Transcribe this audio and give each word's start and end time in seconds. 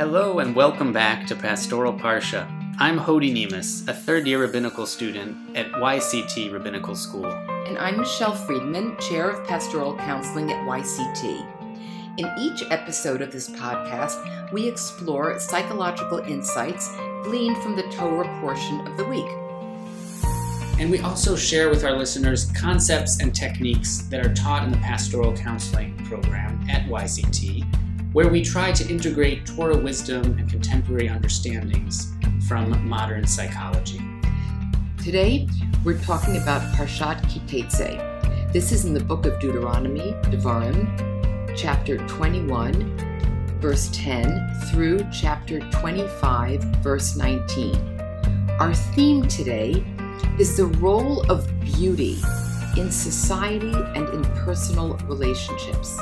Hello 0.00 0.38
and 0.38 0.56
welcome 0.56 0.94
back 0.94 1.26
to 1.26 1.36
Pastoral 1.36 1.92
Parsha. 1.92 2.48
I'm 2.78 2.98
Hody 2.98 3.30
Nemes, 3.30 3.86
a 3.86 3.92
third 3.92 4.26
year 4.26 4.40
rabbinical 4.40 4.86
student 4.86 5.54
at 5.54 5.70
YCT 5.72 6.50
Rabbinical 6.50 6.94
School. 6.94 7.26
And 7.66 7.76
I'm 7.76 7.98
Michelle 7.98 8.34
Friedman, 8.34 8.96
Chair 8.96 9.28
of 9.28 9.46
Pastoral 9.46 9.94
Counseling 9.98 10.50
at 10.50 10.66
YCT. 10.66 12.16
In 12.16 12.32
each 12.38 12.62
episode 12.70 13.20
of 13.20 13.30
this 13.30 13.50
podcast, 13.50 14.52
we 14.54 14.66
explore 14.66 15.38
psychological 15.38 16.20
insights 16.20 16.90
gleaned 17.22 17.58
from 17.58 17.76
the 17.76 17.86
Torah 17.90 18.40
portion 18.40 18.80
of 18.86 18.96
the 18.96 19.04
week. 19.04 19.28
And 20.80 20.90
we 20.90 21.00
also 21.00 21.36
share 21.36 21.68
with 21.68 21.84
our 21.84 21.92
listeners 21.92 22.50
concepts 22.52 23.20
and 23.20 23.34
techniques 23.34 23.98
that 24.08 24.24
are 24.24 24.32
taught 24.32 24.64
in 24.64 24.70
the 24.70 24.78
pastoral 24.78 25.36
counseling 25.36 25.94
program 26.06 26.66
at 26.70 26.86
YCT 26.86 27.89
where 28.12 28.28
we 28.28 28.42
try 28.42 28.72
to 28.72 28.88
integrate 28.88 29.46
Torah 29.46 29.76
wisdom 29.76 30.24
and 30.36 30.50
contemporary 30.50 31.08
understandings 31.08 32.12
from 32.48 32.88
modern 32.88 33.24
psychology. 33.24 34.00
Today, 35.02 35.46
we're 35.84 36.00
talking 36.00 36.36
about 36.36 36.60
Parshat 36.74 37.20
Kitetse. 37.22 38.52
This 38.52 38.72
is 38.72 38.84
in 38.84 38.94
the 38.94 39.04
book 39.04 39.26
of 39.26 39.38
Deuteronomy, 39.38 40.12
Devarim, 40.24 41.56
chapter 41.56 41.98
21, 42.08 42.96
verse 43.60 43.88
10, 43.92 44.54
through 44.72 45.06
chapter 45.12 45.60
25, 45.70 46.62
verse 46.82 47.14
19. 47.14 47.76
Our 48.58 48.74
theme 48.74 49.28
today 49.28 49.84
is 50.36 50.56
the 50.56 50.66
role 50.66 51.22
of 51.30 51.48
beauty 51.60 52.18
in 52.76 52.90
society 52.90 53.72
and 53.72 54.08
in 54.08 54.24
personal 54.44 54.96
relationships. 55.06 55.96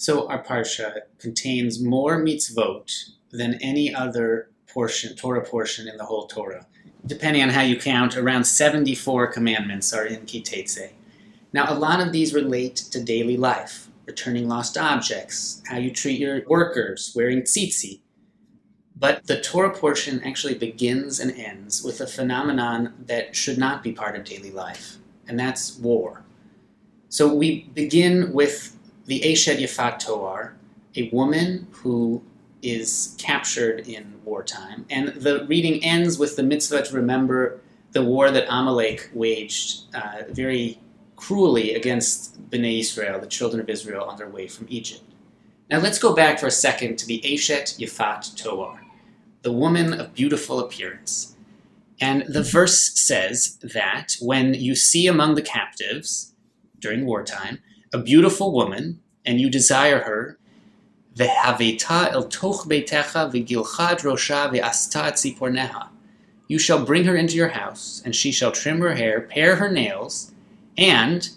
So 0.00 0.26
our 0.28 0.42
parsha 0.42 1.00
contains 1.18 1.78
more 1.78 2.18
mitzvot 2.18 3.10
than 3.32 3.58
any 3.60 3.94
other 3.94 4.48
portion, 4.66 5.14
Torah 5.14 5.44
portion 5.44 5.86
in 5.88 5.98
the 5.98 6.06
whole 6.06 6.26
Torah. 6.26 6.66
Depending 7.04 7.42
on 7.42 7.50
how 7.50 7.60
you 7.60 7.78
count, 7.78 8.16
around 8.16 8.44
74 8.44 9.26
commandments 9.26 9.92
are 9.92 10.06
in 10.06 10.20
Kitetse. 10.22 10.92
Now, 11.52 11.66
a 11.70 11.76
lot 11.76 12.00
of 12.00 12.12
these 12.12 12.32
relate 12.32 12.76
to 12.76 13.04
daily 13.04 13.36
life, 13.36 13.88
returning 14.06 14.48
lost 14.48 14.78
objects, 14.78 15.62
how 15.66 15.76
you 15.76 15.90
treat 15.90 16.18
your 16.18 16.44
workers, 16.48 17.12
wearing 17.14 17.42
tzitzi. 17.42 18.00
But 18.96 19.26
the 19.26 19.38
Torah 19.42 19.76
portion 19.76 20.22
actually 20.24 20.54
begins 20.54 21.20
and 21.20 21.30
ends 21.32 21.82
with 21.82 22.00
a 22.00 22.06
phenomenon 22.06 22.94
that 23.04 23.36
should 23.36 23.58
not 23.58 23.82
be 23.82 23.92
part 23.92 24.16
of 24.16 24.24
daily 24.24 24.50
life, 24.50 24.96
and 25.28 25.38
that's 25.38 25.76
war. 25.76 26.24
So 27.10 27.34
we 27.34 27.64
begin 27.74 28.32
with 28.32 28.78
the 29.06 29.20
Eshet 29.20 29.58
Yafat 29.58 29.98
Toar, 29.98 30.54
a 30.96 31.10
woman 31.10 31.66
who 31.70 32.22
is 32.62 33.14
captured 33.18 33.88
in 33.88 34.20
wartime. 34.24 34.84
And 34.90 35.08
the 35.08 35.46
reading 35.46 35.82
ends 35.84 36.18
with 36.18 36.36
the 36.36 36.42
mitzvah 36.42 36.82
to 36.82 36.94
remember 36.94 37.60
the 37.92 38.04
war 38.04 38.30
that 38.30 38.46
Amalek 38.48 39.10
waged 39.14 39.94
uh, 39.94 40.22
very 40.30 40.78
cruelly 41.16 41.74
against 41.74 42.50
Bnei 42.50 42.80
Israel, 42.80 43.20
the 43.20 43.26
children 43.26 43.60
of 43.60 43.68
Israel, 43.68 44.04
on 44.04 44.16
their 44.16 44.28
way 44.28 44.46
from 44.46 44.66
Egypt. 44.70 45.02
Now 45.70 45.78
let's 45.78 45.98
go 45.98 46.14
back 46.14 46.38
for 46.38 46.46
a 46.46 46.50
second 46.50 46.98
to 46.98 47.06
the 47.06 47.20
Eshet 47.24 47.78
Yafat 47.78 48.36
Toar, 48.36 48.80
the 49.42 49.52
woman 49.52 49.92
of 49.94 50.14
beautiful 50.14 50.60
appearance. 50.60 51.36
And 52.00 52.24
the 52.26 52.42
verse 52.42 52.98
says 52.98 53.58
that 53.62 54.16
when 54.20 54.54
you 54.54 54.74
see 54.74 55.06
among 55.06 55.34
the 55.34 55.42
captives 55.42 56.32
during 56.78 57.04
wartime 57.04 57.58
a 57.92 57.98
beautiful 57.98 58.52
woman, 58.52 59.00
and 59.24 59.40
you 59.40 59.50
desire 59.50 60.00
her, 60.00 60.38
Vehaveta 61.16 62.12
el 62.12 62.24
toch 62.24 62.66
beitecha 62.66 63.30
v'gilchad 63.30 64.02
rosha 64.02 64.50
ve'asta 64.50 65.12
tziporneha. 65.12 65.88
You 66.46 66.58
shall 66.58 66.84
bring 66.84 67.04
her 67.04 67.16
into 67.16 67.34
your 67.34 67.48
house, 67.48 68.00
and 68.04 68.14
she 68.14 68.30
shall 68.30 68.52
trim 68.52 68.80
her 68.80 68.94
hair, 68.94 69.20
pare 69.20 69.56
her 69.56 69.70
nails, 69.70 70.32
and 70.78 71.28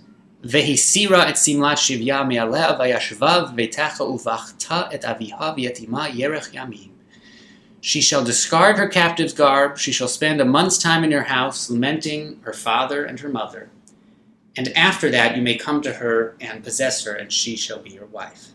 vehisira 0.44 1.26
et 1.26 1.36
simlat 1.36 1.78
shivya 1.78 2.28
me'alea 2.28 2.78
vayashvav 2.80 3.56
ve'techa 3.56 4.00
uvachta 4.00 4.94
et 4.94 5.02
aviha 5.02 5.58
v'yatima 5.58 6.12
yerech 6.12 6.54
yamim. 6.54 6.92
She 7.82 8.00
shall 8.00 8.24
discard 8.24 8.78
her 8.78 8.88
captive's 8.88 9.34
garb, 9.34 9.78
she 9.78 9.92
shall 9.92 10.08
spend 10.08 10.40
a 10.40 10.46
month's 10.46 10.78
time 10.78 11.04
in 11.04 11.12
your 11.12 11.24
house, 11.24 11.70
lamenting 11.70 12.40
her 12.44 12.54
father 12.54 13.04
and 13.04 13.20
her 13.20 13.30
mother. 13.30 13.70
And 14.56 14.76
after 14.78 15.10
that, 15.10 15.36
you 15.36 15.42
may 15.42 15.56
come 15.56 15.82
to 15.82 15.94
her 15.94 16.36
and 16.40 16.64
possess 16.64 17.04
her, 17.06 17.14
and 17.14 17.32
she 17.32 17.56
shall 17.56 17.80
be 17.80 17.92
your 17.92 18.06
wife. 18.06 18.50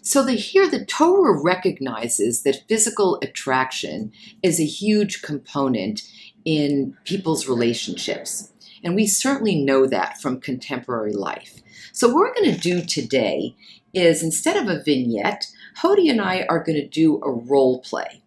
So 0.00 0.24
the, 0.24 0.32
here, 0.32 0.70
the 0.70 0.86
Torah 0.86 1.38
recognizes 1.38 2.42
that 2.42 2.64
physical 2.66 3.18
attraction 3.20 4.10
is 4.42 4.58
a 4.58 4.64
huge 4.64 5.20
component 5.20 6.02
in 6.46 6.96
people's 7.04 7.46
relationships. 7.46 8.50
And 8.82 8.94
we 8.94 9.06
certainly 9.06 9.62
know 9.62 9.86
that 9.86 10.18
from 10.20 10.40
contemporary 10.40 11.12
life. 11.12 11.60
So, 11.92 12.08
what 12.08 12.16
we're 12.16 12.34
going 12.34 12.54
to 12.54 12.60
do 12.60 12.82
today 12.82 13.54
is 13.92 14.22
instead 14.22 14.56
of 14.56 14.68
a 14.68 14.82
vignette, 14.82 15.46
Hody 15.82 16.10
and 16.10 16.20
I 16.20 16.46
are 16.48 16.62
going 16.62 16.80
to 16.80 16.88
do 16.88 17.20
a 17.22 17.30
role 17.30 17.80
play 17.80 18.22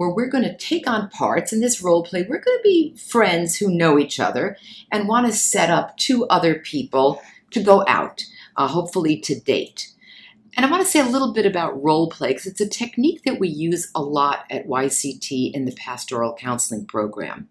where 0.00 0.08
we're 0.08 0.30
going 0.30 0.44
to 0.44 0.56
take 0.56 0.88
on 0.88 1.10
parts 1.10 1.52
in 1.52 1.60
this 1.60 1.82
role 1.82 2.02
play. 2.02 2.22
We're 2.22 2.40
going 2.40 2.56
to 2.56 2.62
be 2.64 2.96
friends 2.96 3.58
who 3.58 3.70
know 3.70 3.98
each 3.98 4.18
other 4.18 4.56
and 4.90 5.06
want 5.06 5.26
to 5.26 5.32
set 5.32 5.68
up 5.68 5.94
two 5.98 6.24
other 6.28 6.54
people 6.54 7.20
to 7.50 7.62
go 7.62 7.84
out, 7.86 8.24
uh, 8.56 8.66
hopefully 8.66 9.20
to 9.20 9.38
date. 9.38 9.92
And 10.56 10.64
I 10.64 10.70
want 10.70 10.82
to 10.82 10.90
say 10.90 11.00
a 11.00 11.04
little 11.04 11.34
bit 11.34 11.44
about 11.44 11.82
role 11.82 12.08
play 12.08 12.28
because 12.28 12.46
it's 12.46 12.62
a 12.62 12.66
technique 12.66 13.24
that 13.24 13.38
we 13.38 13.48
use 13.48 13.90
a 13.94 14.00
lot 14.00 14.46
at 14.48 14.66
YCT 14.66 15.52
in 15.52 15.66
the 15.66 15.72
pastoral 15.72 16.34
counseling 16.34 16.86
program. 16.86 17.50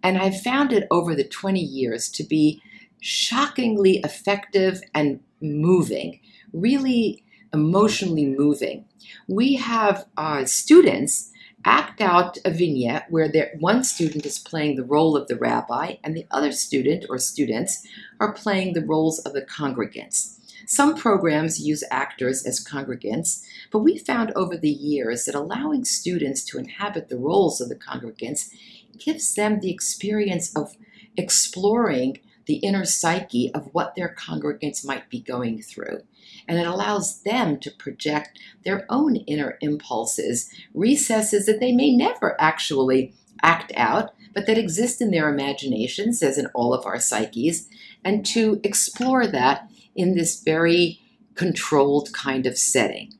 And 0.00 0.16
I've 0.16 0.40
found 0.40 0.72
it 0.72 0.86
over 0.92 1.16
the 1.16 1.24
20 1.24 1.58
years 1.58 2.08
to 2.10 2.22
be 2.22 2.62
shockingly 3.00 3.98
effective 4.04 4.80
and 4.94 5.18
moving, 5.40 6.20
really 6.52 7.24
emotionally 7.52 8.26
moving. 8.26 8.84
We 9.26 9.56
have 9.56 10.06
uh, 10.16 10.44
students 10.44 11.32
act 11.64 12.00
out 12.00 12.38
a 12.44 12.50
vignette 12.50 13.10
where 13.10 13.30
one 13.58 13.84
student 13.84 14.24
is 14.24 14.38
playing 14.38 14.76
the 14.76 14.84
role 14.84 15.16
of 15.16 15.28
the 15.28 15.36
rabbi 15.36 15.96
and 16.02 16.16
the 16.16 16.26
other 16.30 16.52
student 16.52 17.04
or 17.08 17.18
students 17.18 17.86
are 18.18 18.32
playing 18.32 18.72
the 18.72 18.84
roles 18.84 19.18
of 19.20 19.32
the 19.32 19.42
congregants. 19.42 20.36
Some 20.66 20.94
programs 20.94 21.60
use 21.60 21.82
actors 21.90 22.46
as 22.46 22.64
congregants, 22.64 23.44
but 23.72 23.80
we 23.80 23.98
found 23.98 24.30
over 24.36 24.56
the 24.56 24.70
years 24.70 25.24
that 25.24 25.34
allowing 25.34 25.84
students 25.84 26.44
to 26.44 26.58
inhabit 26.58 27.08
the 27.08 27.18
roles 27.18 27.60
of 27.60 27.68
the 27.68 27.74
congregants 27.74 28.50
gives 28.98 29.34
them 29.34 29.60
the 29.60 29.70
experience 29.70 30.54
of 30.56 30.76
exploring 31.16 32.20
the 32.50 32.56
inner 32.66 32.84
psyche 32.84 33.48
of 33.54 33.72
what 33.72 33.94
their 33.94 34.12
congregants 34.18 34.84
might 34.84 35.08
be 35.08 35.20
going 35.20 35.62
through. 35.62 36.00
And 36.48 36.58
it 36.58 36.66
allows 36.66 37.22
them 37.22 37.60
to 37.60 37.70
project 37.70 38.40
their 38.64 38.86
own 38.88 39.14
inner 39.14 39.56
impulses, 39.60 40.50
recesses 40.74 41.46
that 41.46 41.60
they 41.60 41.70
may 41.70 41.94
never 41.94 42.34
actually 42.40 43.14
act 43.40 43.72
out, 43.76 44.10
but 44.34 44.46
that 44.48 44.58
exist 44.58 45.00
in 45.00 45.12
their 45.12 45.32
imaginations, 45.32 46.24
as 46.24 46.38
in 46.38 46.46
all 46.46 46.74
of 46.74 46.84
our 46.86 46.98
psyches, 46.98 47.68
and 48.04 48.26
to 48.26 48.60
explore 48.64 49.28
that 49.28 49.70
in 49.94 50.16
this 50.16 50.42
very 50.42 50.98
controlled 51.36 52.12
kind 52.12 52.46
of 52.46 52.58
setting. 52.58 53.12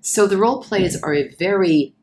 So 0.00 0.28
the 0.28 0.38
role 0.38 0.62
plays 0.62 0.94
are 1.02 1.12
a 1.12 1.26
very 1.26 1.96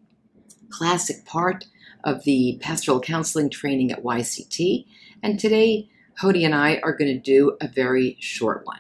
classic 0.70 1.24
part 1.24 1.64
of 2.04 2.26
the 2.26 2.60
pastoral 2.62 3.00
counseling 3.00 3.50
training 3.50 3.90
at 3.90 4.04
YCT. 4.04 4.86
And 5.24 5.40
today, 5.40 5.88
Hody 6.22 6.46
and 6.46 6.56
I 6.56 6.80
are 6.84 6.94
going 6.94 7.14
to 7.14 7.19
do 7.19 7.58
a 7.62 7.68
very 7.68 8.18
short 8.19 8.66
one. 8.66 8.80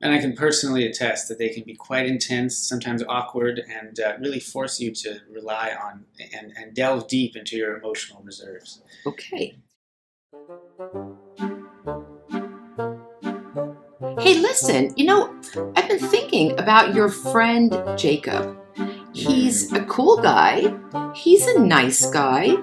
And 0.00 0.12
I 0.12 0.18
can 0.18 0.34
personally 0.34 0.86
attest 0.86 1.28
that 1.28 1.38
they 1.38 1.48
can 1.48 1.64
be 1.64 1.74
quite 1.74 2.06
intense, 2.06 2.56
sometimes 2.56 3.02
awkward, 3.08 3.60
and 3.68 3.98
uh, 3.98 4.14
really 4.20 4.40
force 4.40 4.80
you 4.80 4.92
to 4.92 5.18
rely 5.28 5.72
on 5.82 6.04
and, 6.38 6.52
and 6.56 6.74
delve 6.74 7.08
deep 7.08 7.36
into 7.36 7.56
your 7.56 7.76
emotional 7.76 8.22
reserves. 8.22 8.80
Okay. 9.04 9.56
Hey, 14.20 14.38
listen, 14.38 14.94
you 14.96 15.04
know, 15.04 15.34
I've 15.76 15.88
been 15.88 15.98
thinking 15.98 16.58
about 16.58 16.94
your 16.94 17.08
friend 17.08 17.76
Jacob. 17.98 18.56
He's 19.12 19.72
a 19.72 19.84
cool 19.86 20.22
guy, 20.22 20.72
he's 21.14 21.44
a 21.48 21.58
nice 21.58 22.08
guy, 22.08 22.54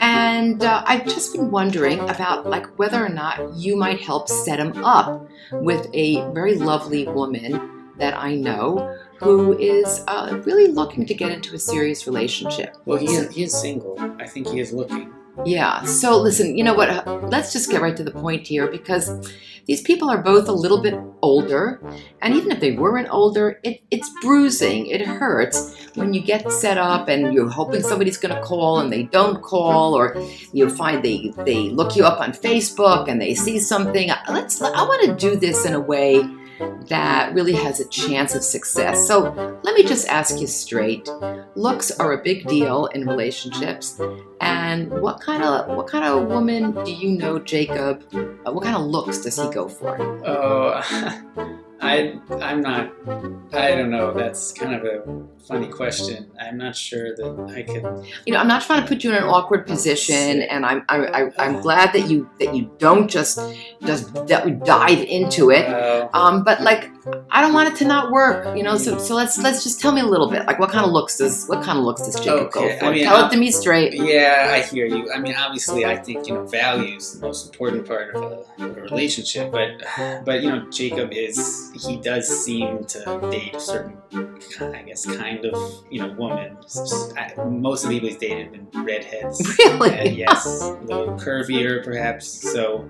and 0.00 0.62
uh, 0.62 0.82
I've 0.86 1.04
just 1.04 1.32
been 1.32 1.50
wondering 1.50 2.00
about 2.00 2.46
like 2.46 2.66
whether 2.78 3.04
or 3.04 3.08
not 3.08 3.54
you 3.54 3.76
might 3.76 4.00
help 4.00 4.28
set 4.28 4.58
him 4.58 4.84
up 4.84 5.28
with 5.52 5.88
a 5.92 6.30
very 6.32 6.54
lovely 6.54 7.06
woman 7.06 7.92
that 7.98 8.16
I 8.16 8.34
know 8.34 8.98
who 9.18 9.56
is 9.58 10.02
uh, 10.08 10.40
really 10.44 10.66
looking 10.68 11.06
to 11.06 11.14
get 11.14 11.30
into 11.30 11.54
a 11.54 11.58
serious 11.58 12.06
relationship. 12.06 12.76
Well, 12.84 12.98
he 12.98 13.06
is, 13.06 13.32
he 13.32 13.44
is 13.44 13.58
single. 13.58 13.96
I 14.18 14.26
think 14.26 14.48
he 14.48 14.58
is 14.58 14.72
looking. 14.72 15.12
Yeah. 15.44 15.82
So 15.84 16.18
listen, 16.18 16.56
you 16.56 16.64
know 16.64 16.74
what? 16.74 17.06
Let's 17.30 17.52
just 17.52 17.70
get 17.70 17.80
right 17.80 17.96
to 17.96 18.04
the 18.04 18.10
point 18.10 18.46
here 18.46 18.70
because 18.70 19.32
these 19.66 19.80
people 19.80 20.10
are 20.10 20.20
both 20.20 20.48
a 20.48 20.52
little 20.52 20.82
bit 20.82 20.98
older, 21.22 21.80
and 22.20 22.34
even 22.34 22.50
if 22.50 22.60
they 22.60 22.72
weren't 22.72 23.08
older, 23.10 23.60
it, 23.62 23.80
it's 23.90 24.10
bruising. 24.20 24.88
It 24.88 25.02
hurts 25.02 25.76
when 25.94 26.12
you 26.12 26.20
get 26.20 26.50
set 26.50 26.78
up 26.78 27.08
and 27.08 27.32
you're 27.32 27.48
hoping 27.48 27.82
somebody's 27.82 28.16
going 28.18 28.34
to 28.34 28.42
call 28.42 28.80
and 28.80 28.92
they 28.92 29.04
don't 29.04 29.40
call, 29.40 29.94
or 29.94 30.20
you 30.52 30.68
find 30.68 31.04
they 31.04 31.32
they 31.44 31.70
look 31.70 31.96
you 31.96 32.04
up 32.04 32.20
on 32.20 32.32
Facebook 32.32 33.08
and 33.08 33.20
they 33.20 33.34
see 33.34 33.58
something. 33.58 34.10
Let's. 34.28 34.60
I 34.60 34.82
want 34.82 35.04
to 35.06 35.14
do 35.14 35.36
this 35.36 35.64
in 35.64 35.74
a 35.74 35.80
way 35.80 36.22
that 36.88 37.34
really 37.34 37.52
has 37.52 37.80
a 37.80 37.88
chance 37.88 38.34
of 38.34 38.42
success. 38.44 39.06
So 39.06 39.30
let 39.62 39.74
me 39.74 39.84
just 39.84 40.08
ask 40.08 40.40
you 40.40 40.46
straight: 40.46 41.08
looks 41.54 41.90
are 41.92 42.12
a 42.12 42.22
big 42.22 42.46
deal 42.46 42.86
in 42.86 43.06
relationships. 43.06 44.00
And 44.40 44.90
what 45.00 45.20
kind 45.20 45.42
of 45.42 45.76
what 45.76 45.86
kind 45.86 46.04
of 46.04 46.26
woman 46.28 46.72
do 46.84 46.92
you 46.92 47.10
know, 47.10 47.38
Jacob? 47.38 48.04
Uh, 48.14 48.52
what 48.52 48.64
kind 48.64 48.76
of 48.76 48.82
looks 48.82 49.18
does 49.18 49.36
he 49.36 49.48
go 49.50 49.68
for? 49.68 50.00
Oh, 50.26 50.82
I 51.82 52.18
I'm 52.40 52.60
not. 52.60 52.92
I 53.52 53.72
don't 53.74 53.90
know. 53.90 54.14
That's 54.14 54.52
kind 54.52 54.74
of 54.74 54.84
a 54.84 55.02
funny 55.48 55.66
question. 55.66 56.30
I'm 56.40 56.56
not 56.56 56.76
sure 56.76 57.14
that 57.16 57.52
I 57.56 57.62
can. 57.62 58.04
You 58.24 58.32
know, 58.32 58.38
I'm 58.38 58.46
not 58.46 58.62
trying 58.62 58.82
to 58.82 58.88
put 58.88 59.02
you 59.02 59.10
in 59.10 59.16
an 59.16 59.24
awkward 59.24 59.66
position, 59.66 60.42
and 60.42 60.64
I'm 60.64 60.84
I, 60.88 60.96
I, 61.06 61.30
I'm 61.38 61.60
glad 61.60 61.92
that 61.94 62.08
you 62.08 62.30
that 62.38 62.54
you 62.54 62.70
don't 62.78 63.08
just 63.10 63.40
just 63.84 64.14
that 64.28 64.44
we 64.46 64.52
dive 64.52 65.00
into 65.00 65.50
it. 65.50 65.66
Uh, 65.66 66.08
Um, 66.14 66.44
but 66.44 66.62
like, 66.62 66.88
I 67.30 67.40
don't 67.40 67.52
want 67.52 67.68
it 67.68 67.76
to 67.78 67.84
not 67.84 68.10
work. 68.12 68.56
You 68.56 68.62
know, 68.62 68.76
so 68.76 68.98
so 68.98 69.14
let's 69.14 69.36
let's 69.38 69.64
just 69.64 69.80
tell 69.80 69.92
me 69.92 70.00
a 70.00 70.06
little 70.06 70.30
bit. 70.30 70.46
Like, 70.46 70.58
what 70.58 70.70
kind 70.70 70.84
of 70.86 70.92
looks 70.92 71.18
does 71.18 71.46
what 71.46 71.62
kind 71.64 71.78
of 71.78 71.84
looks 71.84 72.02
does 72.02 72.14
Jacob 72.16 72.46
Okay, 72.48 72.60
go 72.68 72.78
for? 72.78 72.84
I 72.86 72.90
mean, 72.92 73.04
tell 73.04 73.16
I'm- 73.16 73.26
it 73.26 73.32
to 73.32 73.38
me 73.38 73.50
straight. 73.50 73.94
yeah, 73.94 74.50
I 74.54 74.60
hear 74.60 74.86
you. 74.86 75.10
I 75.12 75.18
mean, 75.18 75.34
obviously, 75.34 75.84
I 75.84 75.96
think 75.96 76.26
you 76.28 76.34
know 76.34 76.44
value 76.46 76.96
is 76.96 77.18
the 77.18 77.26
most 77.26 77.46
important 77.52 77.86
part 77.86 78.14
of 78.14 78.22
a, 78.22 78.64
of 78.64 78.76
a 78.78 78.80
relationship. 78.82 79.50
But 79.50 79.82
but 80.24 80.42
you 80.42 80.50
know, 80.50 80.66
Jacob 80.70 81.10
is 81.12 81.70
he 81.84 81.96
does 81.96 82.28
seem 82.28 82.84
to 82.84 83.28
date 83.30 83.54
a 83.56 83.60
certain, 83.60 83.96
I 84.60 84.82
guess, 84.82 85.04
kind 85.04 85.44
of 85.44 85.84
you 85.90 86.00
know 86.02 86.12
woman. 86.12 86.56
I- 87.16 87.32
Most 87.44 87.84
of 87.84 87.90
the 87.90 87.96
people 87.96 88.08
he's 88.10 88.18
dated 88.18 88.54
have 88.54 88.70
been 88.72 88.84
redheads. 88.84 89.40
Really? 89.58 89.90
And 89.94 90.16
yes, 90.16 90.44
a 90.62 90.72
little 90.84 91.14
curvier, 91.14 91.82
perhaps. 91.84 92.26
So 92.52 92.84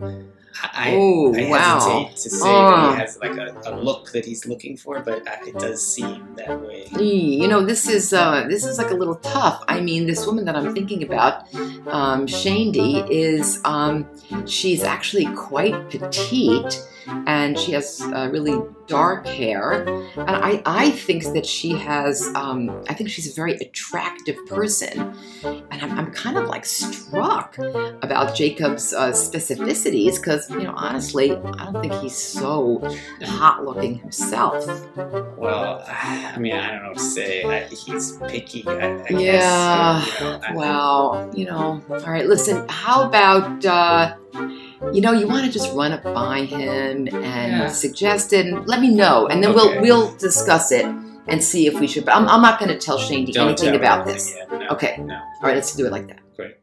I, 0.62 0.94
Oh, 0.96 1.34
I 1.34 1.48
wow. 1.48 1.78
hesitate 1.80 2.16
to 2.16 2.30
say 2.30 2.48
Oh. 2.54 2.70
that 2.70 2.90
he 2.94 3.00
has 3.00 3.18
like 3.22 3.36
a, 3.36 3.54
a 3.66 3.76
look 3.76 4.10
that 4.12 4.24
he's 4.24 4.46
looking 4.46 4.76
for, 4.76 5.00
but 5.00 5.26
uh, 5.26 5.36
it 5.46 5.58
does 5.58 5.86
seem 5.86 6.34
that 6.36 6.60
way. 6.60 6.88
You 6.98 7.48
know, 7.48 7.64
this 7.64 7.88
is 7.88 8.12
uh, 8.12 8.46
this 8.48 8.64
is 8.64 8.78
like 8.78 8.90
a 8.90 8.94
little 8.94 9.16
tough. 9.16 9.62
I 9.68 9.80
mean, 9.80 10.06
this 10.06 10.26
woman 10.26 10.44
that 10.44 10.56
I'm 10.56 10.74
thinking 10.74 11.02
about, 11.02 11.44
um, 11.86 12.26
Shandy, 12.26 12.98
is 13.10 13.60
um, 13.64 14.08
she's 14.46 14.82
actually 14.82 15.26
quite 15.34 15.88
petite, 15.88 16.80
and 17.06 17.58
she 17.58 17.72
has 17.72 18.00
uh, 18.12 18.28
really 18.32 18.58
dark 18.86 19.26
hair. 19.26 19.82
And 20.16 20.30
I, 20.30 20.62
I 20.66 20.90
think 20.90 21.24
that 21.32 21.46
she 21.46 21.70
has, 21.70 22.28
um, 22.34 22.70
I 22.88 22.94
think 22.94 23.10
she's 23.10 23.30
a 23.30 23.34
very 23.34 23.54
attractive 23.56 24.36
person, 24.46 25.00
and 25.42 25.82
I'm, 25.82 25.98
I'm 25.98 26.10
kind 26.12 26.36
of 26.36 26.46
like 26.48 26.64
struck 26.66 27.56
about 28.02 28.34
Jacob's 28.34 28.92
uh, 28.92 29.10
specificities 29.12 30.16
because, 30.16 30.50
you 30.50 30.62
know, 30.64 30.74
honestly, 30.76 31.32
I 31.32 31.64
don't 31.64 31.80
think 31.80 31.94
he's 31.94 32.16
so 32.16 32.82
hot 33.22 33.64
looking 33.64 33.96
himself. 33.98 34.64
Well, 35.36 35.82
I 35.88 36.36
mean, 36.38 36.52
I 36.52 36.72
don't 36.72 36.82
know 36.82 36.88
what 36.90 36.98
to 36.98 37.04
say. 37.04 37.44
I, 37.44 37.68
he's 37.68 38.16
picky, 38.28 38.64
I, 38.66 39.02
I 39.04 39.08
Yeah. 39.10 40.04
guess. 40.04 40.20
You 40.20 40.26
know, 40.26 40.40
Wow, 40.52 41.30
you 41.34 41.46
know. 41.46 41.82
All 41.90 41.98
right, 42.10 42.26
listen. 42.26 42.66
How 42.68 43.06
about 43.08 43.64
uh, 43.64 44.16
you 44.92 45.00
know, 45.00 45.12
you 45.12 45.26
want 45.28 45.44
to 45.46 45.50
just 45.52 45.72
run 45.74 45.92
it 45.92 46.02
by 46.02 46.44
him 46.44 47.06
and 47.08 47.08
Yeah. 47.52 47.66
suggest 47.68 48.32
it, 48.32 48.46
and 48.46 48.66
let 48.66 48.80
me 48.80 48.88
know, 48.94 49.26
and 49.26 49.42
then 49.42 49.50
Okay. 49.52 49.80
we'll 49.80 49.80
we'll 50.08 50.16
discuss 50.16 50.72
it 50.72 50.84
and 51.28 51.42
see 51.42 51.66
if 51.66 51.78
we 51.78 51.86
should. 51.86 52.04
But 52.04 52.16
I'm, 52.16 52.28
I'm 52.28 52.42
not 52.42 52.58
going 52.58 52.68
to 52.70 52.78
tell 52.78 52.98
Shane 52.98 53.30
Don't 53.30 53.48
anything 53.48 53.74
about 53.76 54.04
this. 54.06 54.34
yet. 54.36 54.50
No, 54.50 54.68
Okay. 54.70 54.96
No. 54.98 55.14
All 55.14 55.20
right, 55.42 55.54
let's 55.54 55.74
do 55.74 55.86
it 55.86 55.92
like 55.92 56.08
that. 56.08 56.18
Great. 56.36 56.56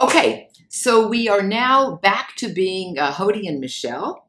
Okay, 0.00 0.48
so 0.68 1.06
we 1.06 1.28
are 1.28 1.42
now 1.42 1.96
back 1.96 2.34
to 2.36 2.48
being 2.48 2.98
uh, 2.98 3.12
Hody 3.12 3.46
and 3.48 3.60
Michelle. 3.60 4.26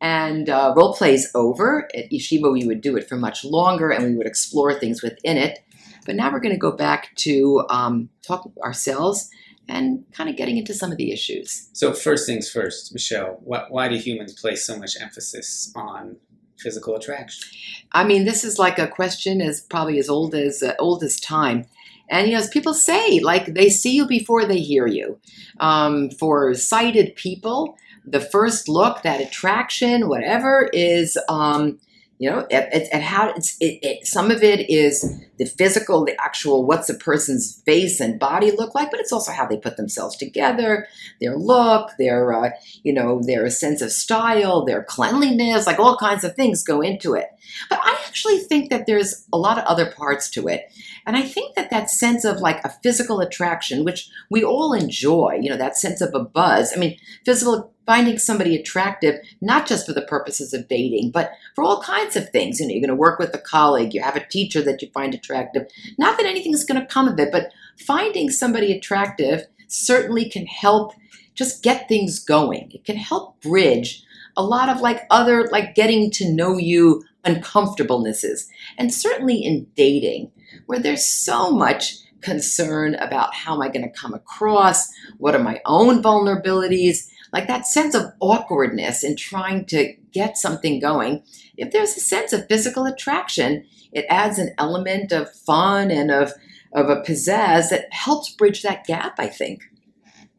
And 0.00 0.50
uh, 0.50 0.74
role 0.76 0.94
play 0.94 1.14
is 1.14 1.30
over. 1.32 1.88
At 1.96 2.10
Yeshiva, 2.10 2.52
we 2.52 2.66
would 2.66 2.80
do 2.80 2.96
it 2.96 3.08
for 3.08 3.16
much 3.16 3.44
longer 3.44 3.90
and 3.90 4.04
we 4.04 4.16
would 4.16 4.26
explore 4.26 4.74
things 4.74 5.00
within 5.00 5.36
it. 5.36 5.60
But 6.04 6.16
now 6.16 6.32
we're 6.32 6.40
going 6.40 6.54
to 6.54 6.58
go 6.58 6.72
back 6.72 7.14
to 7.16 7.64
um, 7.68 8.08
talk 8.26 8.50
ourselves 8.62 9.30
and 9.68 10.04
kind 10.12 10.28
of 10.28 10.36
getting 10.36 10.56
into 10.56 10.74
some 10.74 10.90
of 10.90 10.98
the 10.98 11.12
issues. 11.12 11.68
So 11.72 11.92
first 11.92 12.26
things 12.26 12.50
first, 12.50 12.92
Michelle. 12.92 13.38
Why, 13.42 13.66
why 13.68 13.88
do 13.88 13.96
humans 13.96 14.32
place 14.38 14.64
so 14.64 14.76
much 14.76 15.00
emphasis 15.00 15.72
on 15.74 16.16
physical 16.58 16.96
attraction? 16.96 17.48
I 17.92 18.04
mean, 18.04 18.24
this 18.24 18.44
is 18.44 18.58
like 18.58 18.78
a 18.78 18.88
question 18.88 19.40
as 19.40 19.60
probably 19.60 19.98
as 19.98 20.08
old 20.08 20.34
as 20.34 20.62
uh, 20.62 20.74
old 20.78 21.02
as 21.02 21.20
time. 21.20 21.66
And 22.10 22.26
you 22.26 22.34
know, 22.34 22.40
as 22.40 22.48
people 22.48 22.74
say, 22.74 23.20
like 23.20 23.54
they 23.54 23.70
see 23.70 23.94
you 23.94 24.06
before 24.06 24.44
they 24.44 24.58
hear 24.58 24.86
you. 24.86 25.18
Um, 25.60 26.10
for 26.10 26.54
sighted 26.54 27.14
people, 27.16 27.76
the 28.04 28.20
first 28.20 28.68
look, 28.68 29.02
that 29.02 29.20
attraction, 29.20 30.08
whatever, 30.08 30.68
is 30.72 31.16
um, 31.28 31.78
you 32.22 32.30
know, 32.30 32.46
it, 32.50 32.88
it 32.92 33.02
how 33.02 33.30
it's 33.30 33.56
it, 33.58 33.80
it, 33.82 34.06
some 34.06 34.30
of 34.30 34.44
it 34.44 34.70
is 34.70 35.20
the 35.38 35.44
physical, 35.44 36.04
the 36.04 36.14
actual 36.24 36.64
what's 36.64 36.88
a 36.88 36.94
person's 36.94 37.60
face 37.66 37.98
and 37.98 38.20
body 38.20 38.52
look 38.52 38.76
like, 38.76 38.92
but 38.92 39.00
it's 39.00 39.12
also 39.12 39.32
how 39.32 39.44
they 39.44 39.56
put 39.56 39.76
themselves 39.76 40.16
together, 40.16 40.86
their 41.20 41.36
look, 41.36 41.90
their 41.98 42.32
uh, 42.32 42.50
you 42.84 42.92
know, 42.92 43.20
their 43.24 43.50
sense 43.50 43.82
of 43.82 43.90
style, 43.90 44.64
their 44.64 44.84
cleanliness, 44.84 45.66
like 45.66 45.80
all 45.80 45.96
kinds 45.96 46.22
of 46.22 46.36
things 46.36 46.62
go 46.62 46.80
into 46.80 47.14
it. 47.14 47.26
But 47.68 47.80
I 47.82 48.00
actually 48.06 48.38
think 48.38 48.70
that 48.70 48.86
there's 48.86 49.26
a 49.32 49.36
lot 49.36 49.58
of 49.58 49.64
other 49.64 49.90
parts 49.90 50.30
to 50.30 50.46
it. 50.46 50.72
And 51.04 51.16
I 51.16 51.22
think 51.22 51.56
that 51.56 51.70
that 51.70 51.90
sense 51.90 52.24
of 52.24 52.38
like 52.38 52.64
a 52.64 52.72
physical 52.84 53.18
attraction, 53.18 53.84
which 53.84 54.08
we 54.30 54.44
all 54.44 54.74
enjoy, 54.74 55.40
you 55.42 55.50
know, 55.50 55.56
that 55.56 55.76
sense 55.76 56.00
of 56.00 56.14
a 56.14 56.22
buzz. 56.22 56.72
I 56.72 56.78
mean, 56.78 56.96
physical, 57.24 57.71
finding 57.86 58.18
somebody 58.18 58.56
attractive, 58.56 59.16
not 59.40 59.66
just 59.66 59.86
for 59.86 59.92
the 59.92 60.02
purposes 60.02 60.52
of 60.52 60.68
dating, 60.68 61.10
but 61.10 61.32
for 61.54 61.64
all 61.64 61.82
kinds 61.82 62.16
of 62.16 62.28
things. 62.30 62.60
You 62.60 62.66
know, 62.66 62.72
you're 62.72 62.80
going 62.80 62.88
to 62.88 62.94
work 62.94 63.18
with 63.18 63.34
a 63.34 63.38
colleague, 63.38 63.94
you 63.94 64.02
have 64.02 64.16
a 64.16 64.26
teacher 64.26 64.62
that 64.62 64.82
you 64.82 64.88
find 64.92 65.14
attractive. 65.14 65.66
Not 65.98 66.16
that 66.16 66.26
anything's 66.26 66.64
going 66.64 66.80
to 66.80 66.86
come 66.86 67.08
of 67.08 67.18
it, 67.18 67.32
but 67.32 67.52
finding 67.78 68.30
somebody 68.30 68.72
attractive 68.72 69.46
certainly 69.68 70.28
can 70.28 70.46
help 70.46 70.92
just 71.34 71.62
get 71.62 71.88
things 71.88 72.18
going. 72.18 72.70
It 72.72 72.84
can 72.84 72.96
help 72.96 73.40
bridge 73.40 74.04
a 74.36 74.42
lot 74.42 74.68
of 74.68 74.80
like 74.80 75.06
other, 75.10 75.48
like 75.50 75.74
getting 75.74 76.10
to 76.12 76.30
know 76.30 76.56
you 76.56 77.02
uncomfortablenesses. 77.24 78.48
And 78.78 78.92
certainly 78.92 79.36
in 79.36 79.66
dating, 79.74 80.30
where 80.66 80.78
there's 80.78 81.04
so 81.04 81.50
much 81.50 81.96
concern 82.20 82.94
about 82.96 83.34
how 83.34 83.54
am 83.54 83.62
I 83.62 83.68
going 83.68 83.88
to 83.88 83.98
come 83.98 84.14
across? 84.14 84.88
What 85.18 85.34
are 85.34 85.42
my 85.42 85.60
own 85.66 86.02
vulnerabilities? 86.02 87.08
Like 87.32 87.46
that 87.48 87.66
sense 87.66 87.94
of 87.94 88.12
awkwardness 88.20 89.02
in 89.02 89.16
trying 89.16 89.64
to 89.66 89.94
get 90.12 90.36
something 90.36 90.80
going. 90.80 91.22
If 91.56 91.72
there's 91.72 91.96
a 91.96 92.00
sense 92.00 92.32
of 92.32 92.46
physical 92.46 92.84
attraction, 92.84 93.64
it 93.92 94.04
adds 94.10 94.38
an 94.38 94.54
element 94.58 95.12
of 95.12 95.32
fun 95.32 95.90
and 95.90 96.10
of, 96.10 96.32
of 96.74 96.88
a 96.90 96.96
pizzazz 97.02 97.70
that 97.70 97.86
helps 97.92 98.34
bridge 98.34 98.62
that 98.62 98.84
gap, 98.84 99.14
I 99.18 99.28
think. 99.28 99.62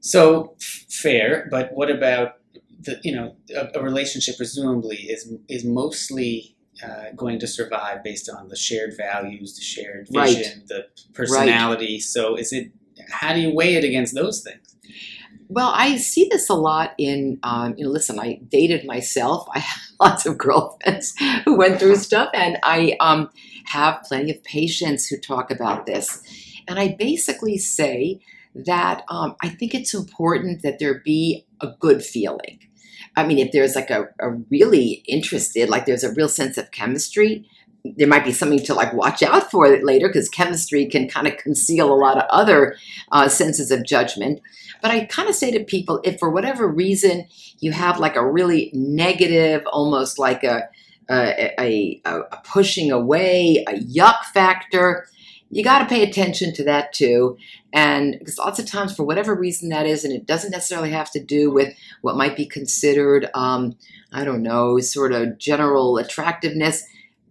So 0.02 0.56
f- 0.62 0.86
fair, 0.90 1.48
but 1.50 1.72
what 1.74 1.90
about 1.90 2.34
the 2.82 3.00
you 3.04 3.16
know 3.16 3.36
a, 3.56 3.80
a 3.80 3.82
relationship 3.84 4.36
presumably 4.38 4.98
is 4.98 5.32
is 5.48 5.64
mostly 5.64 6.56
uh, 6.84 7.12
going 7.16 7.40
to 7.40 7.48
survive 7.48 8.04
based 8.04 8.30
on 8.30 8.50
the 8.50 8.56
shared 8.56 8.96
values, 8.98 9.56
the 9.56 9.62
shared 9.64 10.08
Right. 10.14 10.36
vision, 10.36 10.64
the 10.68 10.88
personality. 11.14 12.00
So 12.00 12.36
is 12.36 12.52
it 12.52 12.72
how 13.10 13.34
do 13.34 13.40
you 13.40 13.54
weigh 13.54 13.76
it 13.76 13.84
against 13.84 14.14
those 14.16 14.44
things? 14.44 14.63
Well, 15.54 15.72
I 15.72 15.98
see 15.98 16.28
this 16.32 16.50
a 16.50 16.56
lot 16.56 16.96
in, 16.98 17.38
um, 17.44 17.76
you 17.78 17.86
know, 17.86 17.92
listen, 17.92 18.20
I 18.20 18.40
dated 18.50 18.88
myself. 18.88 19.48
I 19.54 19.60
have 19.60 19.82
lots 20.00 20.26
of 20.26 20.36
girlfriends 20.36 21.14
who 21.46 21.56
went 21.56 21.80
through 21.80 21.98
stuff, 21.98 22.32
and 22.34 22.58
I 22.64 22.98
um, 23.00 23.30
have 23.66 24.02
plenty 24.02 24.32
of 24.32 24.44
patients 24.44 25.06
who 25.06 25.18
talk 25.18 25.52
about 25.52 25.86
this. 25.86 26.24
And 26.68 26.80
I 26.80 26.96
basically 26.98 27.60
say 27.60 28.20
that 28.56 29.04
um, 29.10 29.36
I 29.44 29.50
think 29.50 29.76
it's 29.76 29.94
important 29.94 30.64
that 30.64 30.80
there 30.80 31.04
be 31.06 31.46
a 31.62 31.68
good 31.80 32.04
feeling. 32.04 32.60
I 33.16 33.24
mean, 33.24 33.38
if 33.38 33.52
there's 33.52 33.76
like 33.76 33.92
a, 33.92 34.06
a 34.20 34.32
really 34.50 35.04
interested, 35.08 35.70
like 35.70 35.86
there's 35.86 36.04
a 36.04 36.14
real 36.14 36.30
sense 36.30 36.58
of 36.58 36.72
chemistry, 36.72 37.48
there 37.84 38.08
might 38.08 38.24
be 38.24 38.32
something 38.32 38.60
to 38.60 38.74
like 38.74 38.94
watch 38.94 39.22
out 39.22 39.52
for 39.52 39.68
later 39.84 40.08
because 40.08 40.30
chemistry 40.30 40.86
can 40.86 41.08
kind 41.10 41.28
of 41.28 41.38
conceal 41.38 41.92
a 41.92 41.96
lot 41.96 42.18
of 42.18 42.24
other 42.30 42.78
uh, 43.12 43.28
senses 43.28 43.72
of 43.72 43.86
judgment. 43.86 44.40
But 44.82 44.92
I 44.92 45.06
kind 45.06 45.28
of 45.30 45.36
say 45.36 45.52
to 45.52 45.64
people, 45.64 46.00
if 46.04 46.18
for 46.18 46.30
whatever 46.30 46.68
reason 46.68 47.28
you 47.60 47.72
have 47.72 48.00
like 48.00 48.16
a 48.16 48.26
really 48.26 48.72
negative, 48.74 49.66
almost 49.72 50.18
like 50.18 50.44
a 50.44 50.70
a, 51.10 51.54
a, 51.60 52.02
a 52.06 52.38
pushing 52.46 52.90
away, 52.90 53.64
a 53.68 53.74
yuck 53.74 54.24
factor, 54.34 55.06
you 55.50 55.64
got 55.64 55.80
to 55.80 55.86
pay 55.86 56.02
attention 56.04 56.54
to 56.54 56.64
that 56.64 56.94
too. 56.94 57.38
And 57.74 58.16
because 58.18 58.38
lots 58.38 58.60
of 58.60 58.66
times, 58.66 58.96
for 58.96 59.04
whatever 59.04 59.36
reason 59.36 59.70
that 59.70 59.86
is, 59.86 60.04
and 60.04 60.14
it 60.14 60.26
doesn't 60.26 60.52
necessarily 60.52 60.92
have 60.92 61.12
to 61.12 61.24
do 61.24 61.52
with 61.52 61.76
what 62.02 62.16
might 62.16 62.36
be 62.36 62.46
considered, 62.46 63.30
um, 63.34 63.76
I 64.12 64.24
don't 64.24 64.44
know, 64.44 64.80
sort 64.80 65.12
of 65.12 65.38
general 65.38 65.98
attractiveness. 65.98 66.84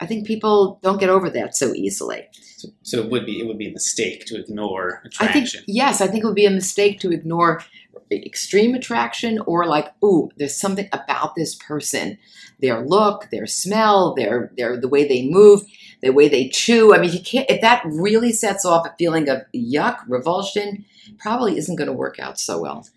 I 0.03 0.07
think 0.07 0.27
people 0.27 0.81
don't 0.83 0.99
get 0.99 1.09
over 1.09 1.31
that 1.31 1.57
so 1.57 1.73
easily. 1.75 2.27
So, 2.33 2.69
so 2.83 2.99
it 2.99 3.09
would 3.09 3.25
be 3.25 3.41
it 3.41 3.47
would 3.47 3.57
be 3.57 3.69
a 3.69 3.73
mistake 3.73 4.27
to 4.27 4.39
ignore 4.39 5.01
I 5.21 5.29
think 5.29 5.47
attraction. 5.47 5.65
yes, 5.69 6.01
I 6.01 6.09
think 6.09 6.25
it 6.25 6.27
would 6.27 6.35
be 6.35 6.45
a 6.45 6.51
mistake 6.51 6.99
to 7.01 7.13
ignore 7.13 7.63
extreme 8.11 8.75
attraction 8.75 9.39
or 9.47 9.67
like, 9.67 9.93
ooh, 10.05 10.29
there's 10.37 10.57
something 10.57 10.89
about 10.93 11.37
this 11.37 11.55
person, 11.55 12.19
their 12.61 12.85
look, 12.85 13.31
their 13.31 13.47
smell, 13.47 14.13
their 14.15 14.51
their 14.57 14.77
the 14.77 14.89
way 14.89 15.07
they 15.07 15.29
move, 15.29 15.63
the 16.03 16.11
way 16.11 16.29
they 16.29 16.49
chew. 16.49 16.93
I 16.93 16.99
mean, 16.99 17.11
if 17.11 17.15
you 17.15 17.23
can't 17.23 17.49
if 17.49 17.61
that 17.61 17.85
really 17.85 18.33
sets 18.33 18.65
off 18.65 18.85
a 18.85 18.95
feeling 18.99 19.29
of 19.29 19.43
yuck, 19.55 20.01
revulsion, 20.09 20.85
probably 21.21 21.57
isn't 21.59 21.77
going 21.77 21.87
to 21.87 21.93
work 21.93 22.19
out 22.19 22.41
so 22.41 22.61
well. 22.61 22.89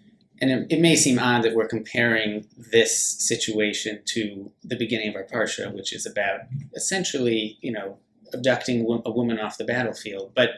And 0.42 0.52
it, 0.52 0.68
it 0.70 0.82
may 0.82 0.96
seem 0.96 1.18
odd 1.18 1.44
that 1.44 1.56
we're 1.56 1.68
comparing 1.68 2.46
this 2.58 3.00
situation 3.20 4.02
to 4.06 4.52
the 4.64 4.76
beginning 4.76 5.10
of 5.10 5.16
our 5.16 5.24
parsha, 5.24 5.74
which 5.74 5.94
is 5.94 6.06
about 6.06 6.42
essentially, 6.76 7.58
you 7.62 7.72
know, 7.72 7.98
abducting 8.34 8.82
a 9.06 9.12
woman 9.12 9.40
off 9.40 9.58
the 9.58 9.64
battlefield. 9.64 10.34
But 10.36 10.52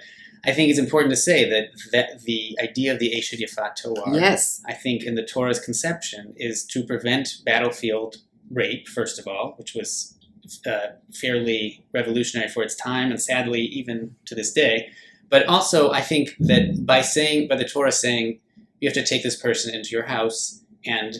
I 0.45 0.53
think 0.53 0.69
it's 0.69 0.79
important 0.79 1.11
to 1.11 1.17
say 1.17 1.49
that, 1.49 1.69
that 1.91 2.21
the 2.23 2.57
idea 2.61 2.93
of 2.93 2.99
the 2.99 3.11
Eshut 3.11 3.39
Yafat 3.39 3.75
Toar, 3.75 4.15
Yes. 4.15 4.61
I 4.65 4.73
think 4.73 5.03
in 5.03 5.15
the 5.15 5.25
Torah's 5.25 5.59
conception, 5.59 6.33
is 6.37 6.63
to 6.67 6.83
prevent 6.83 7.41
battlefield 7.45 8.17
rape, 8.49 8.87
first 8.87 9.19
of 9.19 9.27
all, 9.27 9.53
which 9.57 9.73
was 9.73 10.17
uh, 10.65 10.91
fairly 11.13 11.83
revolutionary 11.93 12.49
for 12.49 12.63
its 12.63 12.75
time 12.75 13.11
and 13.11 13.21
sadly 13.21 13.61
even 13.61 14.15
to 14.25 14.35
this 14.35 14.51
day. 14.51 14.89
But 15.29 15.45
also, 15.47 15.91
I 15.91 16.01
think 16.01 16.35
that 16.39 16.85
by 16.85 17.01
saying, 17.01 17.49
by 17.49 17.57
the 17.57 17.67
Torah 17.67 17.91
saying, 17.91 18.39
you 18.79 18.87
have 18.89 18.95
to 18.95 19.05
take 19.05 19.23
this 19.23 19.35
person 19.41 19.73
into 19.73 19.89
your 19.89 20.03
house 20.05 20.61
and 20.85 21.17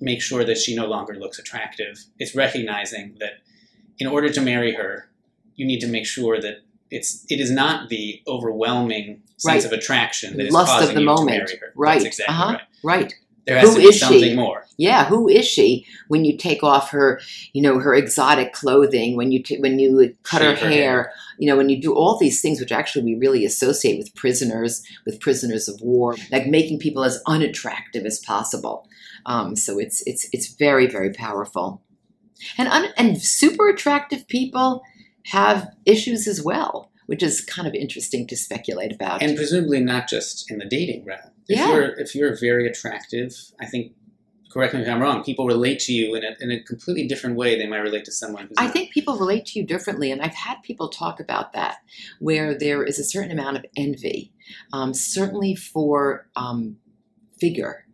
make 0.00 0.20
sure 0.22 0.44
that 0.44 0.58
she 0.58 0.74
no 0.74 0.86
longer 0.86 1.14
looks 1.14 1.38
attractive, 1.38 2.04
it's 2.18 2.34
recognizing 2.34 3.16
that 3.20 3.34
in 3.98 4.06
order 4.06 4.28
to 4.30 4.40
marry 4.40 4.74
her, 4.74 5.08
you 5.56 5.66
need 5.66 5.80
to 5.80 5.86
make 5.88 6.06
sure 6.06 6.40
that 6.40 6.58
it's 6.90 7.24
it 7.30 7.38
is 7.40 7.50
not 7.50 7.88
the 7.88 8.20
overwhelming 8.26 9.22
sense 9.36 9.64
Right. 9.64 9.64
of 9.64 9.72
attraction 9.72 10.36
that 10.38 10.46
is 10.46 10.52
Lust 10.52 10.72
of 10.72 10.78
causing 10.80 10.94
the 10.96 11.00
you 11.02 11.06
moment. 11.06 11.28
to 11.28 11.34
marry 11.38 11.56
her. 11.60 11.72
Right. 11.76 11.94
That's 11.94 12.06
exactly 12.06 12.34
Uh-huh. 12.34 12.52
right. 12.82 13.02
Right. 13.02 13.14
There 13.46 13.58
has 13.58 13.70
Who 13.70 13.76
to 13.76 13.80
be 13.80 13.86
is 13.88 13.98
she? 13.98 14.34
more. 14.36 14.66
Yeah, 14.76 15.04
who 15.06 15.28
is 15.28 15.46
she 15.46 15.86
when 16.08 16.24
you 16.24 16.36
take 16.36 16.62
off 16.62 16.90
her, 16.90 17.20
you 17.52 17.62
know, 17.62 17.78
her 17.78 17.94
exotic 17.94 18.52
clothing, 18.52 19.16
when 19.16 19.32
you 19.32 19.42
t- 19.42 19.58
when 19.58 19.78
you 19.78 20.14
cut 20.22 20.42
her 20.42 20.50
her 20.54 20.56
hair, 20.56 20.68
hair. 20.68 21.12
you 21.38 21.46
know, 21.48 21.56
when 21.56 21.68
you 21.68 21.80
do 21.80 21.94
all 21.94 22.18
these 22.18 22.40
things 22.42 22.60
which 22.60 22.72
actually 22.72 23.04
we 23.04 23.14
really 23.18 23.44
associate 23.44 23.98
with 23.98 24.14
prisoners, 24.14 24.82
with 25.06 25.20
prisoners 25.20 25.68
of 25.68 25.80
war, 25.80 26.16
like 26.30 26.46
making 26.46 26.78
people 26.78 27.02
as 27.04 27.20
unattractive 27.26 28.04
as 28.06 28.18
possible. 28.20 28.86
Um, 29.26 29.56
so 29.56 29.78
it's 29.78 30.02
it's 30.06 30.28
it's 30.32 30.54
very 30.54 30.86
very 30.86 31.12
powerful. 31.12 31.82
And 32.56 32.68
un- 32.68 32.92
and 32.96 33.20
super 33.20 33.68
attractive 33.68 34.26
people 34.28 34.82
have 35.26 35.68
issues 35.84 36.26
as 36.26 36.42
well, 36.42 36.90
which 37.06 37.22
is 37.22 37.40
kind 37.42 37.68
of 37.68 37.74
interesting 37.74 38.26
to 38.28 38.36
speculate 38.36 38.92
about. 38.92 39.22
and 39.22 39.36
presumably 39.36 39.80
not 39.80 40.08
just 40.08 40.50
in 40.50 40.58
the 40.58 40.64
dating 40.64 41.04
realm. 41.04 41.30
If 41.50 41.58
Yeah. 41.58 41.68
you're 41.74 41.90
if 42.04 42.14
you're 42.14 42.34
very 42.48 42.66
attractive, 42.66 43.32
I 43.60 43.66
think. 43.66 43.92
Correct 44.52 44.74
me 44.74 44.80
if 44.82 44.88
I'm 44.88 45.00
wrong. 45.00 45.22
People 45.22 45.46
relate 45.46 45.78
to 45.86 45.92
you 45.92 46.16
in 46.16 46.24
a, 46.24 46.32
in 46.40 46.50
a 46.50 46.60
completely 46.64 47.06
different 47.06 47.36
way 47.36 47.56
they 47.56 47.68
might 47.68 47.84
relate 47.90 48.04
to 48.06 48.10
someone 48.12 48.48
who's 48.48 48.56
I 48.58 48.64
not. 48.64 48.72
think 48.72 48.90
people 48.90 49.16
relate 49.16 49.46
to 49.46 49.60
you 49.60 49.64
differently, 49.64 50.10
and 50.10 50.20
I've 50.20 50.34
had 50.34 50.56
people 50.64 50.88
talk 50.88 51.20
about 51.20 51.52
that, 51.52 51.76
where 52.18 52.48
there 52.58 52.82
is 52.82 52.98
a 52.98 53.04
certain 53.04 53.30
amount 53.30 53.58
of 53.58 53.64
envy, 53.76 54.32
um, 54.72 54.92
certainly 54.92 55.54
for 55.54 56.26
um, 56.34 56.78
figure. 57.40 57.86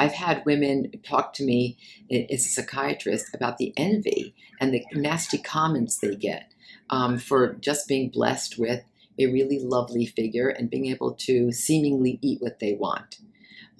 I've 0.00 0.14
had 0.14 0.42
women 0.44 0.90
talk 1.08 1.32
to 1.34 1.44
me 1.44 1.78
as 2.10 2.44
a 2.44 2.48
psychiatrist 2.48 3.26
about 3.32 3.58
the 3.58 3.72
envy 3.76 4.34
and 4.60 4.74
the 4.74 4.82
nasty 4.94 5.38
comments 5.38 5.98
they 5.98 6.16
get 6.16 6.52
um, 6.90 7.18
for 7.18 7.52
just 7.60 7.86
being 7.86 8.08
blessed 8.08 8.58
with 8.58 8.82
a 9.22 9.32
really 9.32 9.58
lovely 9.58 10.06
figure 10.06 10.48
and 10.48 10.70
being 10.70 10.86
able 10.86 11.12
to 11.12 11.52
seemingly 11.52 12.18
eat 12.22 12.40
what 12.40 12.58
they 12.58 12.74
want. 12.74 13.18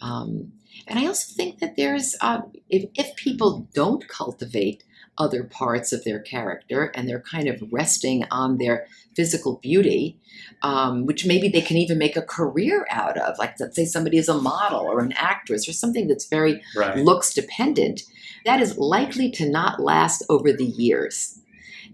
Um, 0.00 0.52
and 0.86 0.98
I 0.98 1.06
also 1.06 1.34
think 1.34 1.58
that 1.58 1.76
there's, 1.76 2.16
uh, 2.20 2.40
if, 2.68 2.88
if 2.94 3.14
people 3.16 3.68
don't 3.74 4.08
cultivate 4.08 4.84
other 5.18 5.44
parts 5.44 5.92
of 5.92 6.02
their 6.04 6.20
character 6.20 6.90
and 6.94 7.06
they're 7.06 7.20
kind 7.20 7.48
of 7.48 7.62
resting 7.70 8.24
on 8.30 8.56
their 8.56 8.86
physical 9.14 9.58
beauty, 9.62 10.18
um, 10.62 11.04
which 11.04 11.26
maybe 11.26 11.48
they 11.48 11.60
can 11.60 11.76
even 11.76 11.98
make 11.98 12.16
a 12.16 12.22
career 12.22 12.86
out 12.90 13.18
of. 13.18 13.38
Like, 13.38 13.54
let's 13.60 13.76
say 13.76 13.84
somebody 13.84 14.16
is 14.16 14.28
a 14.28 14.40
model 14.40 14.80
or 14.80 15.00
an 15.00 15.12
actress 15.16 15.68
or 15.68 15.72
something 15.72 16.08
that's 16.08 16.26
very 16.26 16.62
right. 16.74 16.96
looks 16.96 17.34
dependent, 17.34 18.02
that 18.46 18.60
is 18.60 18.78
likely 18.78 19.30
to 19.32 19.50
not 19.50 19.80
last 19.80 20.24
over 20.30 20.52
the 20.52 20.64
years. 20.64 21.40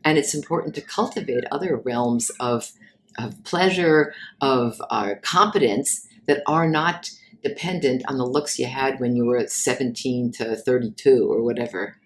And 0.04 0.18
it's 0.18 0.34
important 0.34 0.74
to 0.76 0.80
cultivate 0.80 1.44
other 1.50 1.76
realms 1.76 2.30
of, 2.38 2.70
of 3.18 3.42
pleasure, 3.44 4.14
of 4.40 4.80
uh, 4.90 5.14
competence 5.22 6.06
that 6.26 6.42
are 6.46 6.68
not 6.68 7.10
dependent 7.42 8.02
on 8.08 8.18
the 8.18 8.26
looks 8.26 8.58
you 8.58 8.66
had 8.66 8.98
when 9.00 9.14
you 9.14 9.24
were 9.24 9.46
17 9.46 10.32
to 10.32 10.56
32 10.56 11.32
or 11.32 11.42
whatever. 11.42 11.96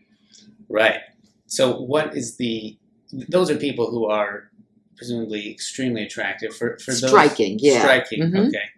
Right. 0.68 1.00
So, 1.46 1.80
what 1.80 2.16
is 2.16 2.36
the? 2.36 2.78
Those 3.12 3.50
are 3.50 3.56
people 3.56 3.90
who 3.90 4.06
are 4.06 4.50
presumably 4.96 5.50
extremely 5.50 6.04
attractive. 6.04 6.54
For 6.54 6.78
for 6.78 6.92
those 6.92 7.08
Striking, 7.08 7.58
yeah. 7.58 7.80
striking. 7.80 8.22
Mhm. 8.22 8.48
Okay. 8.48 8.68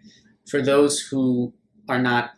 For 0.47 0.61
those 0.61 0.99
who 0.99 1.53
are 1.87 2.01
not 2.01 2.31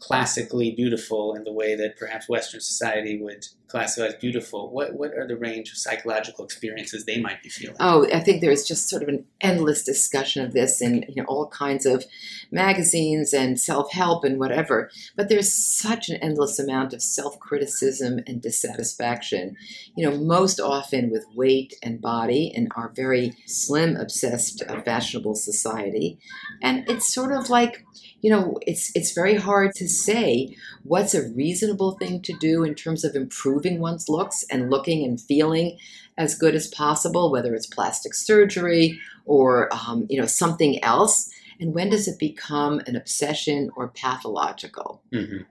classically 0.00 0.72
beautiful 0.72 1.34
in 1.34 1.44
the 1.44 1.52
way 1.52 1.74
that 1.74 1.96
perhaps 1.96 2.28
Western 2.28 2.60
society 2.60 3.20
would 3.22 3.46
classify 3.74 4.06
as 4.06 4.14
beautiful, 4.14 4.70
what 4.70 4.94
what 4.94 5.12
are 5.14 5.26
the 5.26 5.36
range 5.36 5.70
of 5.70 5.76
psychological 5.76 6.44
experiences 6.44 7.04
they 7.04 7.20
might 7.20 7.42
be 7.42 7.48
feeling? 7.48 7.76
Oh, 7.80 8.06
I 8.12 8.20
think 8.20 8.40
there's 8.40 8.64
just 8.64 8.88
sort 8.88 9.02
of 9.02 9.08
an 9.08 9.24
endless 9.40 9.82
discussion 9.82 10.44
of 10.44 10.52
this 10.52 10.80
in 10.80 11.04
you 11.08 11.22
know 11.22 11.24
all 11.26 11.48
kinds 11.48 11.84
of 11.86 12.04
magazines 12.52 13.32
and 13.32 13.58
self-help 13.58 14.24
and 14.24 14.38
whatever. 14.38 14.90
But 15.16 15.28
there's 15.28 15.52
such 15.52 16.08
an 16.08 16.16
endless 16.22 16.58
amount 16.60 16.92
of 16.92 17.02
self-criticism 17.02 18.20
and 18.26 18.40
dissatisfaction. 18.40 19.56
You 19.96 20.08
know, 20.08 20.18
most 20.18 20.60
often 20.60 21.10
with 21.10 21.24
weight 21.34 21.74
and 21.82 22.00
body 22.00 22.52
in 22.54 22.68
our 22.76 22.92
very 22.94 23.32
slim, 23.46 23.96
obsessed, 23.96 24.62
uh, 24.68 24.82
fashionable 24.82 25.34
society, 25.34 26.18
and 26.62 26.88
it's 26.88 27.12
sort 27.12 27.32
of 27.32 27.50
like 27.50 27.84
you 28.24 28.30
know 28.30 28.56
it's 28.62 28.90
it's 28.94 29.12
very 29.12 29.34
hard 29.34 29.74
to 29.74 29.86
say 29.86 30.56
what's 30.82 31.14
a 31.14 31.28
reasonable 31.32 31.92
thing 31.98 32.22
to 32.22 32.32
do 32.38 32.64
in 32.64 32.74
terms 32.74 33.04
of 33.04 33.14
improving 33.14 33.80
one's 33.80 34.08
looks 34.08 34.44
and 34.50 34.70
looking 34.70 35.04
and 35.04 35.20
feeling 35.20 35.76
as 36.16 36.34
good 36.34 36.54
as 36.54 36.68
possible, 36.68 37.30
whether 37.30 37.54
it's 37.54 37.66
plastic 37.66 38.14
surgery 38.14 38.98
or 39.26 39.68
um, 39.74 40.06
you 40.08 40.18
know 40.18 40.26
something 40.26 40.82
else. 40.82 41.30
And 41.60 41.74
when 41.74 41.90
does 41.90 42.08
it 42.08 42.18
become 42.18 42.80
an 42.86 42.96
obsession 42.96 43.70
or 43.76 43.88
pathological? 43.88 45.02
hmm 45.12 45.42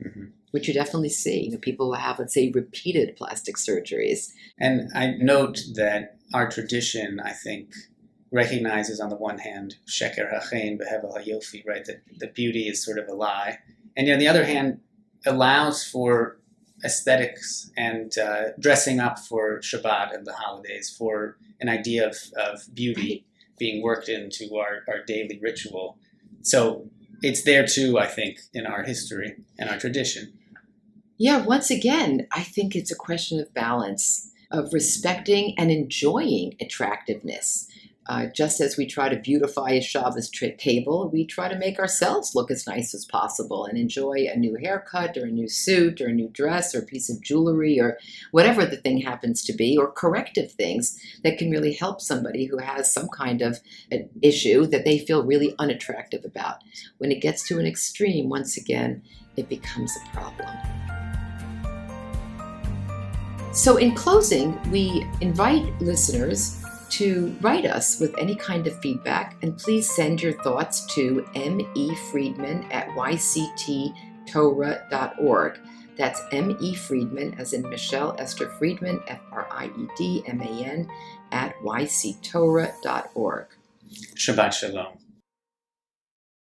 hmm 0.00 0.26
Which 0.52 0.68
you 0.68 0.74
definitely 0.74 1.10
see. 1.10 1.44
You 1.46 1.52
know, 1.52 1.58
people 1.58 1.86
who 1.86 2.00
have, 2.00 2.20
let's 2.20 2.34
say, 2.34 2.52
repeated 2.54 3.16
plastic 3.16 3.56
surgeries. 3.56 4.32
And 4.58 4.88
I 4.94 5.14
note 5.18 5.58
that 5.74 6.16
our 6.32 6.48
tradition, 6.48 7.20
I 7.20 7.32
think, 7.32 7.72
recognizes 8.32 9.00
on 9.00 9.08
the 9.08 9.16
one 9.16 9.38
hand 9.38 9.76
sheker 9.86 10.32
hachein 10.32 10.78
behevel 10.78 11.16
hayofi, 11.16 11.66
right? 11.66 11.84
That 11.84 12.02
the 12.18 12.28
beauty 12.28 12.68
is 12.68 12.84
sort 12.84 12.98
of 12.98 13.08
a 13.08 13.14
lie, 13.14 13.58
and 13.96 14.08
on 14.08 14.18
the 14.18 14.28
other 14.28 14.44
hand, 14.44 14.80
allows 15.26 15.84
for 15.84 16.38
aesthetics 16.84 17.70
and 17.76 18.16
uh, 18.18 18.52
dressing 18.58 19.00
up 19.00 19.18
for 19.18 19.58
Shabbat 19.60 20.14
and 20.14 20.26
the 20.26 20.32
holidays 20.32 20.94
for 20.96 21.36
an 21.60 21.68
idea 21.68 22.08
of, 22.08 22.16
of 22.36 22.74
beauty 22.74 23.26
being 23.58 23.82
worked 23.82 24.08
into 24.08 24.56
our, 24.56 24.84
our 24.88 25.04
daily 25.04 25.38
ritual. 25.42 25.98
So 26.42 26.88
it's 27.22 27.44
there 27.44 27.66
too, 27.66 27.98
I 27.98 28.06
think, 28.06 28.40
in 28.54 28.66
our 28.66 28.82
history 28.82 29.36
and 29.58 29.68
our 29.68 29.78
tradition. 29.78 30.32
Yeah, 31.18 31.44
once 31.44 31.70
again, 31.70 32.26
I 32.32 32.42
think 32.42 32.74
it's 32.74 32.90
a 32.90 32.96
question 32.96 33.38
of 33.40 33.52
balance, 33.52 34.30
of 34.50 34.72
respecting 34.72 35.54
and 35.58 35.70
enjoying 35.70 36.54
attractiveness. 36.58 37.68
Uh, 38.06 38.26
just 38.34 38.60
as 38.60 38.76
we 38.76 38.86
try 38.86 39.08
to 39.08 39.16
beautify 39.16 39.70
a 39.70 39.80
Shabbos 39.80 40.30
table, 40.58 41.10
we 41.12 41.24
try 41.24 41.48
to 41.48 41.58
make 41.58 41.78
ourselves 41.78 42.34
look 42.34 42.50
as 42.50 42.66
nice 42.66 42.94
as 42.94 43.04
possible 43.04 43.66
and 43.66 43.78
enjoy 43.78 44.26
a 44.26 44.36
new 44.36 44.56
haircut 44.56 45.16
or 45.16 45.26
a 45.26 45.30
new 45.30 45.48
suit 45.48 46.00
or 46.00 46.08
a 46.08 46.12
new 46.12 46.28
dress 46.28 46.74
or 46.74 46.80
a 46.80 46.86
piece 46.86 47.10
of 47.10 47.22
jewelry 47.22 47.78
or 47.78 47.98
whatever 48.30 48.64
the 48.64 48.78
thing 48.78 49.02
happens 49.02 49.44
to 49.44 49.52
be, 49.52 49.76
or 49.76 49.92
corrective 49.92 50.50
things 50.52 50.98
that 51.22 51.36
can 51.38 51.50
really 51.50 51.74
help 51.74 52.00
somebody 52.00 52.46
who 52.46 52.58
has 52.58 52.92
some 52.92 53.08
kind 53.08 53.42
of 53.42 53.60
an 53.90 54.08
issue 54.22 54.66
that 54.66 54.84
they 54.84 54.98
feel 54.98 55.24
really 55.24 55.54
unattractive 55.58 56.24
about. 56.24 56.56
When 56.98 57.12
it 57.12 57.20
gets 57.20 57.46
to 57.48 57.58
an 57.58 57.66
extreme, 57.66 58.28
once 58.30 58.56
again, 58.56 59.02
it 59.36 59.48
becomes 59.48 59.96
a 59.96 60.16
problem. 60.16 60.48
So, 63.52 63.76
in 63.76 63.94
closing, 63.94 64.58
we 64.70 65.06
invite 65.20 65.64
listeners 65.80 66.59
to 66.90 67.36
write 67.40 67.66
us 67.66 67.98
with 68.00 68.16
any 68.18 68.34
kind 68.34 68.66
of 68.66 68.78
feedback, 68.80 69.36
and 69.42 69.56
please 69.56 69.90
send 69.94 70.22
your 70.22 70.34
thoughts 70.42 70.84
to 70.94 71.24
mefriedman 71.34 72.66
at 72.72 72.88
yctorah.org. 72.88 73.94
That's 75.96 76.22
M.E. 76.32 76.74
Friedman, 76.74 77.34
as 77.38 77.52
in 77.52 77.68
Michelle 77.68 78.16
Esther 78.18 78.48
Friedman, 78.58 79.02
F 79.06 79.20
R 79.32 79.46
I 79.50 79.66
E 79.66 79.86
D 79.96 80.22
M 80.26 80.40
A 80.40 80.64
N, 80.64 80.90
at 81.30 81.54
yctorah.org. 81.56 83.46
Shabbat 84.14 84.52
Shalom. 84.52 84.96